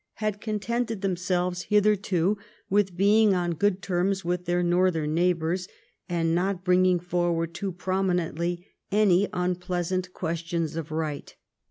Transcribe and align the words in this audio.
had 0.15 0.41
contented 0.41 1.01
themselves 1.01 1.61
hitherto 1.69 2.35
with 2.71 2.97
being 2.97 3.35
on 3.35 3.51
good 3.53 3.83
terms 3.83 4.23
witli 4.23 4.45
their 4.45 4.63
northern 4.63 5.13
neighbours, 5.13 5.67
and 6.09 6.33
not 6.33 6.63
bringing 6.63 6.99
forward 6.99 7.53
too 7.53 7.71
prominently 7.71 8.65
any 8.91 9.27
unpleasant 9.31 10.11
questions 10.11 10.75
of 10.75 10.91
right. 10.91 11.35